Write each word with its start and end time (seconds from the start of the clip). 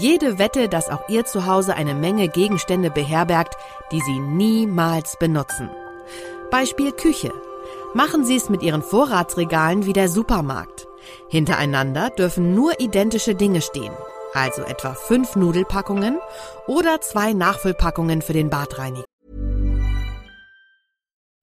Jede 0.00 0.38
Wette, 0.38 0.68
dass 0.68 0.90
auch 0.90 1.08
Ihr 1.08 1.24
Zuhause 1.24 1.74
eine 1.74 1.92
Menge 1.92 2.28
Gegenstände 2.28 2.88
beherbergt, 2.88 3.56
die 3.90 4.00
Sie 4.00 4.20
niemals 4.20 5.16
benutzen. 5.18 5.70
Beispiel 6.52 6.92
Küche. 6.92 7.32
Machen 7.94 8.24
Sie 8.24 8.36
es 8.36 8.48
mit 8.48 8.62
Ihren 8.62 8.82
Vorratsregalen 8.82 9.86
wie 9.86 9.92
der 9.92 10.08
Supermarkt. 10.08 10.86
Hintereinander 11.28 12.10
dürfen 12.10 12.54
nur 12.54 12.78
identische 12.78 13.34
Dinge 13.34 13.60
stehen, 13.60 13.92
also 14.34 14.62
etwa 14.62 14.94
fünf 14.94 15.34
Nudelpackungen 15.34 16.20
oder 16.68 17.00
zwei 17.00 17.32
Nachfüllpackungen 17.32 18.22
für 18.22 18.34
den 18.34 18.50
Badreiniger. 18.50 19.07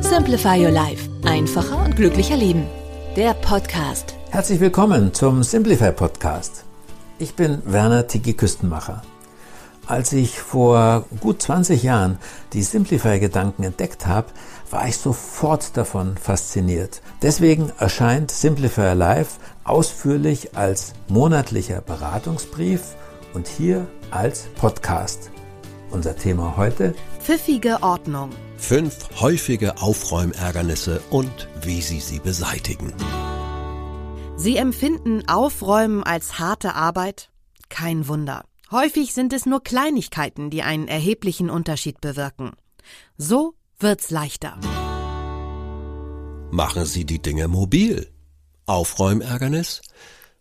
Simplify 0.00 0.62
Your 0.64 0.70
Life. 0.70 1.08
Einfacher 1.24 1.84
und 1.84 1.96
glücklicher 1.96 2.36
Leben. 2.36 2.66
Der 3.16 3.34
Podcast. 3.34 4.14
Herzlich 4.30 4.60
willkommen 4.60 5.12
zum 5.14 5.42
Simplify 5.42 5.92
Podcast. 5.92 6.64
Ich 7.18 7.34
bin 7.34 7.62
Werner 7.64 8.06
Tiki 8.06 8.34
Küstenmacher. 8.34 9.02
Als 9.86 10.12
ich 10.12 10.38
vor 10.38 11.04
gut 11.20 11.42
20 11.42 11.82
Jahren 11.82 12.18
die 12.52 12.62
Simplify-Gedanken 12.62 13.64
entdeckt 13.64 14.06
habe, 14.06 14.28
war 14.70 14.88
ich 14.88 14.96
sofort 14.96 15.76
davon 15.76 16.16
fasziniert. 16.16 17.02
Deswegen 17.22 17.72
erscheint 17.78 18.30
Simplify 18.30 18.94
Live 18.94 19.38
ausführlich 19.64 20.56
als 20.56 20.94
monatlicher 21.08 21.80
Beratungsbrief 21.80 22.94
und 23.34 23.46
hier 23.46 23.86
als 24.10 24.44
Podcast. 24.58 25.30
Unser 25.90 26.16
Thema 26.16 26.56
heute? 26.56 26.94
Pfiffige 27.20 27.82
Ordnung. 27.82 28.30
Fünf 28.56 29.20
häufige 29.20 29.78
Aufräumärgernisse 29.78 31.00
und 31.10 31.48
wie 31.62 31.82
Sie 31.82 32.00
sie 32.00 32.18
beseitigen. 32.18 32.94
Sie 34.36 34.56
empfinden 34.56 35.28
Aufräumen 35.28 36.02
als 36.02 36.38
harte 36.38 36.74
Arbeit? 36.74 37.30
Kein 37.68 38.08
Wunder. 38.08 38.44
Häufig 38.70 39.14
sind 39.14 39.32
es 39.32 39.46
nur 39.46 39.62
Kleinigkeiten, 39.62 40.50
die 40.50 40.62
einen 40.62 40.88
erheblichen 40.88 41.50
Unterschied 41.50 42.00
bewirken. 42.00 42.52
So 43.16 43.54
wird's 43.78 44.10
leichter. 44.10 44.58
Machen 46.50 46.84
Sie 46.84 47.04
die 47.04 47.20
Dinge 47.20 47.48
mobil. 47.48 48.10
Aufräumärgernis? 48.66 49.82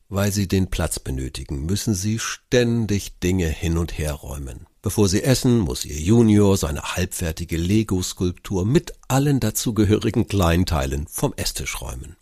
Weil 0.09 0.31
Sie 0.31 0.47
den 0.47 0.69
Platz 0.69 0.99
benötigen, 0.99 1.65
müssen 1.65 1.93
Sie 1.93 2.19
ständig 2.19 3.19
Dinge 3.19 3.47
hin 3.47 3.77
und 3.77 3.97
her 3.97 4.13
räumen. 4.13 4.67
Bevor 4.83 5.07
Sie 5.07 5.23
essen, 5.23 5.59
muss 5.59 5.85
Ihr 5.85 5.97
Junior 5.97 6.57
seine 6.57 6.81
halbfertige 6.81 7.55
Lego-Skulptur 7.55 8.65
mit 8.65 8.93
allen 9.07 9.39
dazugehörigen 9.39 10.27
Kleinteilen 10.27 11.07
vom 11.07 11.33
Esstisch 11.37 11.79
räumen. 11.79 12.17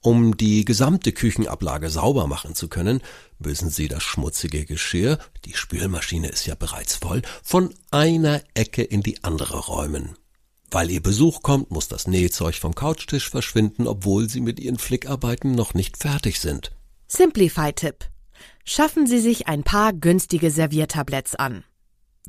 Um 0.00 0.36
die 0.36 0.64
gesamte 0.64 1.10
Küchenablage 1.10 1.90
sauber 1.90 2.28
machen 2.28 2.54
zu 2.54 2.68
können, 2.68 3.02
müssen 3.40 3.68
Sie 3.68 3.88
das 3.88 4.04
schmutzige 4.04 4.64
Geschirr, 4.64 5.18
die 5.44 5.54
Spülmaschine 5.54 6.28
ist 6.28 6.46
ja 6.46 6.54
bereits 6.54 6.94
voll, 6.94 7.20
von 7.42 7.74
einer 7.90 8.42
Ecke 8.54 8.84
in 8.84 9.02
die 9.02 9.24
andere 9.24 9.58
räumen. 9.58 10.14
Weil 10.70 10.92
Ihr 10.92 11.02
Besuch 11.02 11.42
kommt, 11.42 11.72
muss 11.72 11.88
das 11.88 12.06
Nähzeug 12.06 12.54
vom 12.54 12.76
Couchtisch 12.76 13.28
verschwinden, 13.28 13.88
obwohl 13.88 14.28
Sie 14.28 14.40
mit 14.40 14.60
Ihren 14.60 14.78
Flickarbeiten 14.78 15.50
noch 15.50 15.74
nicht 15.74 15.96
fertig 15.96 16.38
sind. 16.38 16.70
Simplify-Tipp. 17.08 18.04
Schaffen 18.64 19.08
Sie 19.08 19.18
sich 19.18 19.48
ein 19.48 19.64
paar 19.64 19.92
günstige 19.92 20.52
Serviertabletts 20.52 21.34
an. 21.34 21.64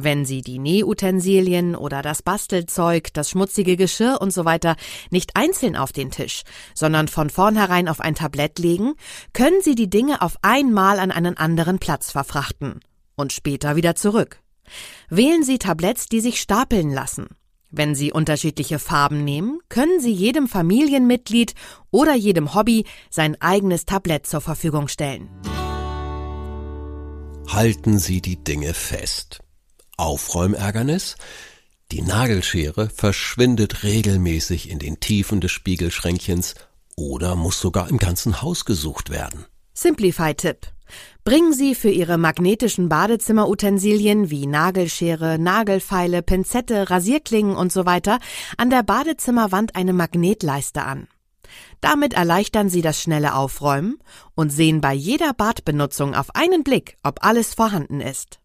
Wenn 0.02 0.24
Sie 0.24 0.42
die 0.42 0.60
Nähutensilien 0.60 1.76
oder 1.76 2.02
das 2.02 2.24
Bastelzeug, 2.24 3.10
das 3.14 3.30
schmutzige 3.30 3.76
Geschirr 3.76 4.20
und 4.22 4.32
so 4.32 4.46
weiter 4.46 4.78
nicht 5.10 5.36
einzeln 5.36 5.76
auf 5.76 5.92
den 5.92 6.10
Tisch, 6.10 6.44
sondern 6.74 7.10
von 7.10 7.30
vornherein 7.30 7.90
auf 7.90 8.00
ein 8.00 8.16
Tablett 8.16 8.59
legen, 8.59 8.94
können 9.34 9.62
Sie 9.62 9.76
die 9.76 9.90
Dinge 9.90 10.22
auf 10.22 10.38
einmal 10.42 11.00
an 11.00 11.12
einen 11.12 11.36
anderen 11.36 11.80
Platz 11.80 12.12
verfrachten 12.12 12.80
und 13.18 13.34
später 13.34 13.76
wieder 13.76 13.94
zurück. 13.94 14.42
Wählen 15.09 15.44
Sie 15.44 15.59
Tabletts, 15.59 16.06
die 16.06 16.22
sich 16.22 16.40
stapeln 16.40 16.94
lassen. 16.94 17.28
Wenn 17.70 17.94
Sie 17.94 18.14
unterschiedliche 18.14 18.80
Farben 18.80 19.26
nehmen, 19.26 19.59
können 19.68 20.00
Sie 20.00 20.14
jedem 20.14 20.48
Familienmitglied 20.48 21.56
oder 21.92 22.16
jedem 22.16 22.56
Hobby 22.56 22.86
sein 23.09 23.36
eigenes 23.42 23.84
Tablett 23.84 24.28
zur 24.28 24.40
Verfügung 24.40 24.88
stellen. 24.88 25.28
Halten 27.50 28.00
Sie 28.00 28.22
die 28.22 28.42
Dinge 28.42 28.74
fest. 28.74 29.42
Aufräumärgernis? 30.00 31.16
Die 31.92 32.02
Nagelschere 32.02 32.90
verschwindet 32.90 33.84
regelmäßig 33.84 34.70
in 34.70 34.80
den 34.80 35.00
Tiefen 35.00 35.42
des 35.42 35.52
Spiegelschränkchens 35.52 36.56
oder 36.96 37.36
muss 37.36 37.60
sogar 37.60 37.90
im 37.90 37.98
ganzen 37.98 38.42
Haus 38.42 38.66
gesucht 38.66 39.09
werden. 39.09 39.46
Simplify-Tipp. 39.74 40.68
Bringen 41.24 41.54
Sie 41.54 41.76
für 41.76 41.90
Ihre 41.90 42.18
magnetischen 42.18 42.90
Badezimmerutensilien 42.90 44.30
wie 44.30 44.48
Nagelschere, 44.48 45.38
Nagelfeile, 45.38 46.22
Pinzette, 46.22 46.90
Rasierklingen 46.90 47.56
und 47.56 47.72
so 47.72 47.86
weiter 47.86 48.20
an 48.58 48.70
der 48.70 48.84
Badezimmerwand 48.84 49.76
eine 49.76 49.94
Magnetleiste 49.94 50.84
an. 50.84 51.08
Damit 51.82 52.14
erleichtern 52.14 52.70
Sie 52.70 52.82
das 52.82 53.02
schnelle 53.02 53.36
Aufräumen 53.36 54.00
und 54.36 54.52
sehen 54.52 54.82
bei 54.82 54.94
jeder 54.94 55.34
Badbenutzung 55.34 56.14
auf 56.14 56.36
einen 56.36 56.64
Blick, 56.64 56.98
ob 57.04 57.24
alles 57.24 57.54
vorhanden 57.54 58.02
ist. 58.02 58.40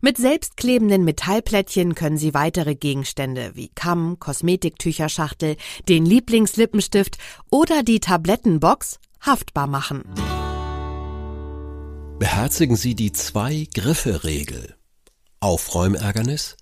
Mit 0.00 0.16
selbstklebenden 0.16 1.04
Metallplättchen 1.04 1.94
können 1.94 2.18
Sie 2.18 2.34
weitere 2.34 2.74
Gegenstände 2.74 3.52
wie 3.54 3.70
Kamm, 3.74 4.18
Kosmetiktücherschachtel, 4.18 5.56
den 5.88 6.06
Lieblingslippenstift 6.06 7.18
oder 7.50 7.82
die 7.82 8.00
Tablettenbox 8.00 8.98
haftbar 9.20 9.66
machen. 9.66 10.04
Beherzigen 12.18 12.76
Sie 12.76 12.94
die 12.94 13.12
Zwei-Griffe-Regel. 13.12 14.74
Aufräumärgernis? 15.40 16.56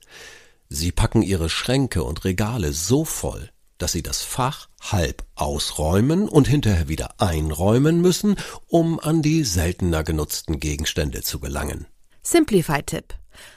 Sie 0.69 0.91
packen 0.91 1.22
Ihre 1.22 1.49
Schränke 1.49 2.03
und 2.03 2.25
Regale 2.25 2.72
so 2.72 3.04
voll, 3.04 3.50
dass 3.78 3.93
Sie 3.93 4.03
das 4.03 4.22
Fach 4.22 4.69
halb 4.81 5.25
ausräumen 5.37 6.28
und 6.28 6.49
hinterher 6.49 6.88
wieder 6.88 7.21
einräumen 7.21 8.00
müssen, 8.00 8.37
um 8.66 8.99
an 8.99 9.22
die 9.22 9.44
seltener 9.44 10.03
genutzten 10.03 10.59
Gegenstände 10.59 11.22
zu 11.22 11.38
gelangen. 11.38 11.87
Simplify-Tipp. 12.25 13.15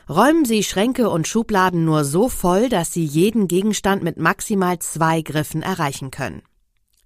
Räumen 0.09 0.45
Sie 0.45 0.63
Schränke 0.63 1.09
und 1.09 1.27
Schubladen 1.27 1.85
nur 1.85 2.03
so 2.03 2.29
voll, 2.29 2.69
dass 2.69 2.93
Sie 2.93 3.05
jeden 3.05 3.47
Gegenstand 3.47 4.03
mit 4.03 4.17
maximal 4.17 4.79
zwei 4.79 5.21
Griffen 5.21 5.61
erreichen 5.61 6.11
können. 6.11 6.43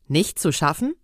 Nicht 0.08 0.40
zu 0.40 0.52
schaffen? 0.52 0.96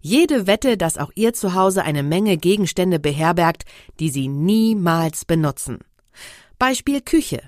Jede 0.00 0.46
Wette, 0.46 0.76
dass 0.76 0.98
auch 0.98 1.10
Ihr 1.14 1.32
Zuhause 1.32 1.82
eine 1.82 2.02
Menge 2.02 2.36
Gegenstände 2.36 3.00
beherbergt, 3.00 3.64
die 3.98 4.10
Sie 4.10 4.28
niemals 4.28 5.24
benutzen. 5.24 5.78
Beispiel 6.58 7.00
Küche. 7.00 7.42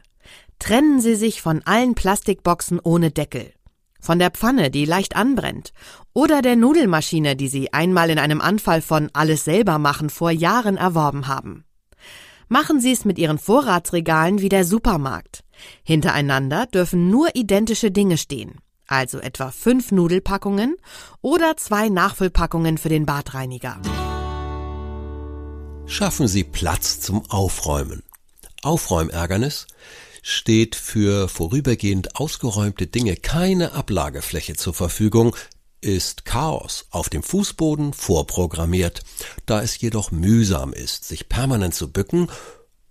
Trennen 0.59 1.01
Sie 1.01 1.15
sich 1.15 1.41
von 1.41 1.63
allen 1.65 1.95
Plastikboxen 1.95 2.81
ohne 2.81 3.11
Deckel. 3.11 3.53
Von 4.01 4.19
der 4.19 4.31
Pfanne, 4.31 4.71
die 4.71 4.85
leicht 4.85 5.17
anbrennt. 5.17 5.73
Oder 6.13 6.43
der 6.43 6.57
Nudelmaschine, 6.57 7.37
die 7.37 7.49
Sie 7.49 7.73
einmal 7.73 8.11
in 8.11 8.19
einem 8.19 8.41
Anfall 8.41 8.81
von 8.83 9.11
alles 9.13 9.45
selber 9.45 9.79
machen 9.79 10.11
vor 10.11 10.31
Jahren 10.31 10.77
erworben 10.77 11.29
haben. 11.29 11.65
Machen 12.49 12.81
Sie 12.81 12.93
es 12.93 13.05
mit 13.05 13.19
Ihren 13.19 13.39
Vorratsregalen 13.39 14.41
wie 14.41 14.49
der 14.49 14.65
Supermarkt. 14.65 15.45
Hintereinander 15.83 16.67
dürfen 16.67 17.11
nur 17.11 17.35
identische 17.35 17.91
Dinge 17.91 18.19
stehen 18.19 18.61
also 18.89 19.19
etwa 19.21 19.51
fünf 19.51 19.93
Nudelpackungen 19.93 20.77
oder 21.21 21.57
zwei 21.57 21.89
Nachfüllpackungen 21.89 22.79
für 22.79 22.89
den 22.89 23.07
Badreiniger. 23.07 23.81
Schaffen 25.87 26.27
Sie 26.27 26.45
Platz 26.45 27.01
zum 27.01 27.25
Aufräumen. 27.31 28.03
Aufräumärgernis 28.63 29.67
steht 30.23 30.75
für 30.75 31.29
vorübergehend 31.29 32.17
ausgeräumte 32.17 32.87
Dinge 32.87 33.17
keine 33.17 33.73
Ablagefläche 33.73 34.55
zur 34.55 34.75
Verfügung, 34.75 35.37
ist 35.81 36.25
Chaos 36.25 36.87
auf 36.91 37.09
dem 37.09 37.23
Fußboden 37.23 37.93
vorprogrammiert. 37.93 39.03
Da 39.47 39.63
es 39.63 39.81
jedoch 39.81 40.11
mühsam 40.11 40.73
ist, 40.73 41.05
sich 41.05 41.29
permanent 41.29 41.75
zu 41.75 41.93
bücken, 41.93 42.29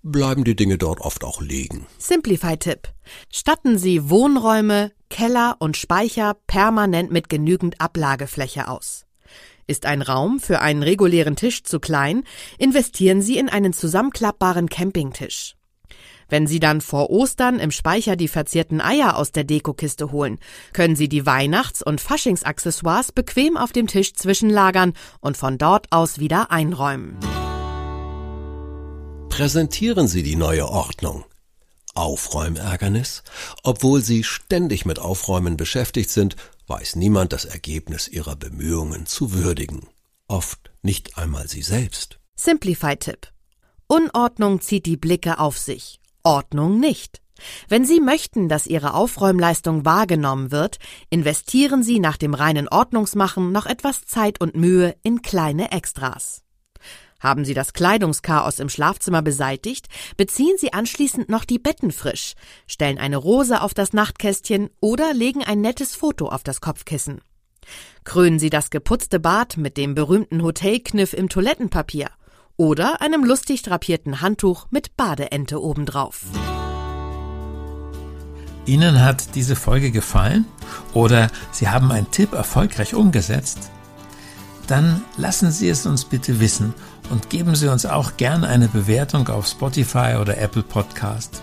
bleiben 0.03 0.43
die 0.43 0.55
Dinge 0.55 0.77
dort 0.77 1.01
oft 1.01 1.23
auch 1.23 1.41
liegen. 1.41 1.85
Simplify-Tipp. 1.97 2.87
Statten 3.31 3.77
Sie 3.77 4.09
Wohnräume, 4.09 4.91
Keller 5.09 5.57
und 5.59 5.77
Speicher 5.77 6.35
permanent 6.47 7.11
mit 7.11 7.29
genügend 7.29 7.79
Ablagefläche 7.81 8.67
aus. 8.67 9.05
Ist 9.67 9.85
ein 9.85 10.01
Raum 10.01 10.39
für 10.39 10.61
einen 10.61 10.81
regulären 10.81 11.35
Tisch 11.35 11.63
zu 11.63 11.79
klein, 11.79 12.23
investieren 12.57 13.21
Sie 13.21 13.37
in 13.37 13.49
einen 13.49 13.73
zusammenklappbaren 13.73 14.69
Campingtisch. 14.69 15.56
Wenn 16.29 16.47
Sie 16.47 16.59
dann 16.59 16.81
vor 16.81 17.09
Ostern 17.09 17.59
im 17.59 17.71
Speicher 17.71 18.15
die 18.15 18.27
verzierten 18.27 18.81
Eier 18.81 19.17
aus 19.17 19.31
der 19.31 19.43
Dekokiste 19.43 20.11
holen, 20.11 20.39
können 20.73 20.95
Sie 20.95 21.09
die 21.09 21.25
Weihnachts- 21.25 21.81
und 21.81 22.01
Faschingsaccessoires 22.01 23.11
bequem 23.11 23.57
auf 23.57 23.71
dem 23.71 23.87
Tisch 23.87 24.13
zwischenlagern 24.13 24.93
und 25.21 25.37
von 25.37 25.57
dort 25.57 25.91
aus 25.91 26.19
wieder 26.19 26.51
einräumen. 26.51 27.17
Präsentieren 29.29 30.07
Sie 30.07 30.23
die 30.23 30.35
neue 30.35 30.67
Ordnung. 30.67 31.23
Aufräumärgernis? 31.93 33.23
Obwohl 33.63 34.01
Sie 34.01 34.23
ständig 34.23 34.85
mit 34.85 34.99
Aufräumen 34.99 35.57
beschäftigt 35.57 36.09
sind, 36.09 36.35
weiß 36.67 36.95
niemand 36.95 37.33
das 37.33 37.45
Ergebnis 37.45 38.07
Ihrer 38.07 38.35
Bemühungen 38.35 39.05
zu 39.05 39.33
würdigen. 39.33 39.87
Oft 40.27 40.71
nicht 40.81 41.17
einmal 41.17 41.47
Sie 41.47 41.61
selbst. 41.61 42.19
Simplify-Tipp. 42.35 43.27
Unordnung 43.87 44.61
zieht 44.61 44.85
die 44.85 44.97
Blicke 44.97 45.39
auf 45.39 45.57
sich. 45.57 45.99
Ordnung 46.27 46.77
nicht. 46.81 47.21
Wenn 47.69 47.85
Sie 47.85 48.01
möchten, 48.01 48.49
dass 48.49 48.67
Ihre 48.67 48.95
Aufräumleistung 48.95 49.85
wahrgenommen 49.85 50.51
wird, 50.51 50.77
investieren 51.09 51.83
Sie 51.83 52.01
nach 52.01 52.17
dem 52.17 52.33
reinen 52.33 52.67
Ordnungsmachen 52.67 53.53
noch 53.53 53.65
etwas 53.65 54.01
Zeit 54.01 54.41
und 54.41 54.53
Mühe 54.53 54.93
in 55.03 55.21
kleine 55.21 55.71
Extras. 55.71 56.43
Haben 57.21 57.45
Sie 57.45 57.53
das 57.53 57.71
Kleidungschaos 57.71 58.59
im 58.59 58.67
Schlafzimmer 58.67 59.21
beseitigt, 59.21 59.87
beziehen 60.17 60.57
Sie 60.57 60.73
anschließend 60.73 61.29
noch 61.29 61.45
die 61.45 61.59
Betten 61.59 61.93
frisch, 61.93 62.33
stellen 62.67 62.97
eine 62.97 63.15
Rose 63.15 63.61
auf 63.61 63.73
das 63.73 63.93
Nachtkästchen 63.93 64.69
oder 64.81 65.13
legen 65.13 65.45
ein 65.45 65.61
nettes 65.61 65.95
Foto 65.95 66.27
auf 66.27 66.43
das 66.43 66.59
Kopfkissen. 66.59 67.21
Krönen 68.03 68.37
Sie 68.37 68.49
das 68.49 68.69
geputzte 68.69 69.21
Bad 69.21 69.55
mit 69.55 69.77
dem 69.77 69.95
berühmten 69.95 70.43
Hotelkniff 70.43 71.13
im 71.13 71.29
Toilettenpapier 71.29 72.09
oder 72.57 73.01
einem 73.01 73.23
lustig 73.23 73.61
drapierten 73.61 74.21
Handtuch 74.21 74.67
mit 74.71 74.97
Badeente 74.97 75.61
obendrauf. 75.61 76.25
Ihnen 78.65 79.01
hat 79.01 79.35
diese 79.35 79.55
Folge 79.55 79.91
gefallen 79.91 80.45
oder 80.93 81.29
Sie 81.51 81.69
haben 81.69 81.91
einen 81.91 82.11
Tipp 82.11 82.33
erfolgreich 82.33 82.93
umgesetzt? 82.93 83.71
Dann 84.67 85.03
lassen 85.15 85.51
Sie 85.51 85.69
es 85.69 85.85
uns 85.85 86.03
bitte 86.03 86.41
wissen 86.41 86.73
und 87.09 87.29
geben 87.29 87.55
Sie 87.55 87.69
uns 87.71 87.85
auch 87.85 88.17
gerne 88.17 88.47
eine 88.47 88.67
Bewertung 88.67 89.29
auf 89.29 89.47
Spotify 89.47 90.17
oder 90.19 90.37
Apple 90.37 90.63
Podcast. 90.63 91.41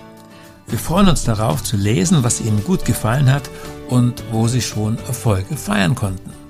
Wir 0.67 0.79
freuen 0.79 1.09
uns 1.09 1.25
darauf 1.25 1.63
zu 1.63 1.79
lesen, 1.79 2.23
was 2.23 2.43
Ihnen 2.43 2.63
gut 2.65 2.85
gefallen 2.85 3.33
hat 3.33 3.49
und 3.89 4.23
wo 4.31 4.47
Sie 4.47 4.61
schon 4.63 4.99
Erfolge 5.07 5.57
feiern 5.57 5.95
konnten. 5.95 6.44